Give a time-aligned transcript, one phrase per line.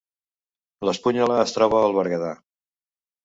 [0.87, 2.31] L’Espunyola es troba al Berguedà